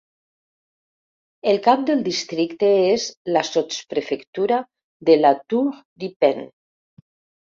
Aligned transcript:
El 1.51 1.59
cap 1.67 1.81
del 1.89 1.99
districte 2.07 2.69
és 2.93 3.05
la 3.35 3.43
sotsprefectura 3.49 4.59
de 5.11 5.17
La 5.21 5.35
Tour-du-Pin. 5.53 6.43